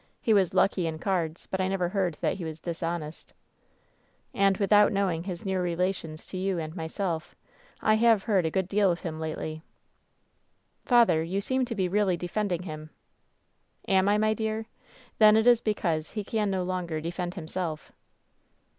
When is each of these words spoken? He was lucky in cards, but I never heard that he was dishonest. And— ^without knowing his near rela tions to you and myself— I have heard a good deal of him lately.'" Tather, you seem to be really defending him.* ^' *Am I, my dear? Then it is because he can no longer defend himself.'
He 0.19 0.33
was 0.33 0.55
lucky 0.55 0.87
in 0.87 0.97
cards, 0.97 1.47
but 1.51 1.61
I 1.61 1.67
never 1.67 1.87
heard 1.89 2.17
that 2.21 2.37
he 2.37 2.43
was 2.43 2.59
dishonest. 2.59 3.33
And— 4.33 4.57
^without 4.57 4.91
knowing 4.91 5.25
his 5.25 5.45
near 5.45 5.61
rela 5.63 5.93
tions 5.93 6.25
to 6.25 6.37
you 6.37 6.57
and 6.57 6.75
myself— 6.75 7.35
I 7.83 7.93
have 7.97 8.23
heard 8.23 8.43
a 8.43 8.49
good 8.49 8.67
deal 8.67 8.91
of 8.91 9.01
him 9.01 9.19
lately.'" 9.19 9.61
Tather, 10.89 11.21
you 11.23 11.39
seem 11.39 11.65
to 11.65 11.75
be 11.75 11.87
really 11.87 12.17
defending 12.17 12.63
him.* 12.63 12.89
^' 13.87 13.93
*Am 13.93 14.09
I, 14.09 14.17
my 14.17 14.33
dear? 14.33 14.65
Then 15.19 15.37
it 15.37 15.45
is 15.45 15.61
because 15.61 16.09
he 16.13 16.23
can 16.23 16.49
no 16.49 16.63
longer 16.63 16.99
defend 16.99 17.35
himself.' 17.35 17.91